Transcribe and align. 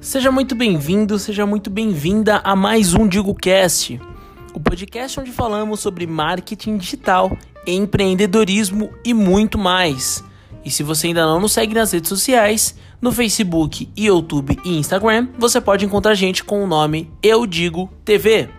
Seja 0.00 0.30
muito 0.30 0.54
bem-vindo, 0.54 1.18
seja 1.18 1.44
muito 1.44 1.68
bem-vinda 1.68 2.40
a 2.44 2.54
mais 2.54 2.94
um 2.94 3.06
DigoCast, 3.08 4.00
o 4.54 4.60
podcast 4.60 5.18
onde 5.18 5.32
falamos 5.32 5.80
sobre 5.80 6.06
marketing 6.06 6.76
digital, 6.76 7.36
empreendedorismo 7.66 8.90
e 9.04 9.12
muito 9.12 9.58
mais. 9.58 10.22
E 10.64 10.70
se 10.70 10.84
você 10.84 11.08
ainda 11.08 11.26
não 11.26 11.40
nos 11.40 11.52
segue 11.52 11.74
nas 11.74 11.90
redes 11.90 12.08
sociais, 12.08 12.76
no 13.02 13.10
Facebook, 13.10 13.90
YouTube 13.96 14.56
e 14.64 14.78
Instagram, 14.78 15.28
você 15.36 15.60
pode 15.60 15.84
encontrar 15.84 16.12
a 16.12 16.14
gente 16.14 16.44
com 16.44 16.62
o 16.62 16.66
nome 16.66 17.10
Eu 17.20 17.44
Digo 17.44 17.90
TV. 18.04 18.57